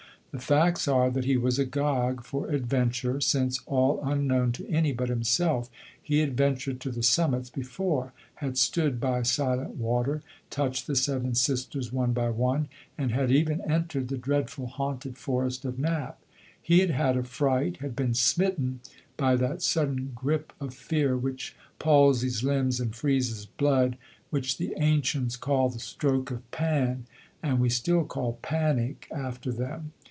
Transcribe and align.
The 0.33 0.39
facts 0.39 0.87
are 0.87 1.11
that 1.11 1.25
he 1.25 1.35
was 1.35 1.59
agog 1.59 2.23
for 2.23 2.47
adventure, 2.47 3.19
since, 3.19 3.59
all 3.65 3.99
unknown 4.01 4.53
to 4.53 4.67
any 4.69 4.93
but 4.93 5.09
himself, 5.09 5.69
he 6.01 6.19
had 6.19 6.37
ventured 6.37 6.79
to 6.79 6.89
the 6.89 7.03
summits 7.03 7.49
before, 7.49 8.13
had 8.35 8.57
stood 8.57 8.97
by 8.97 9.23
Silent 9.23 9.75
Water, 9.75 10.21
touched 10.49 10.87
the 10.87 10.95
Seven 10.95 11.35
Sisters 11.35 11.91
one 11.91 12.13
by 12.13 12.29
one, 12.29 12.69
and 12.97 13.11
had 13.11 13.29
even 13.29 13.59
entered 13.69 14.07
the 14.07 14.17
dreadful, 14.17 14.67
haunted, 14.67 15.17
forest 15.17 15.65
of 15.65 15.77
Knapp. 15.77 16.17
He 16.61 16.79
had 16.79 16.91
had 16.91 17.17
a 17.17 17.23
fright, 17.25 17.75
had 17.81 17.93
been 17.93 18.13
smitten 18.13 18.79
by 19.17 19.35
that 19.35 19.61
sudden 19.61 20.13
gripe 20.15 20.53
of 20.61 20.73
fear 20.73 21.17
which 21.17 21.57
palsies 21.77 22.41
limbs 22.41 22.79
and 22.79 22.95
freezes 22.95 23.47
blood, 23.47 23.97
which 24.29 24.57
the 24.57 24.73
ancients 24.77 25.35
called 25.35 25.73
the 25.73 25.79
Stroke 25.79 26.31
of 26.31 26.49
Pan, 26.51 27.05
and 27.43 27.59
we 27.59 27.67
still 27.69 28.05
call 28.05 28.39
Panic 28.41 29.09
after 29.11 29.51
them. 29.51 29.91